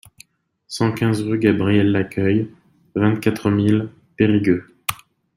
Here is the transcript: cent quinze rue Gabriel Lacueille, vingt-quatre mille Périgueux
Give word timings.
cent 0.65 0.93
quinze 0.93 1.21
rue 1.21 1.37
Gabriel 1.37 1.91
Lacueille, 1.91 2.49
vingt-quatre 2.95 3.51
mille 3.51 3.89
Périgueux 4.17 4.65